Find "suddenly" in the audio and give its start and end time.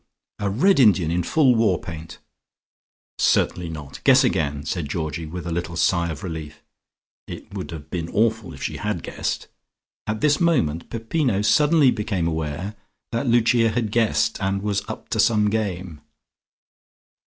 11.43-11.91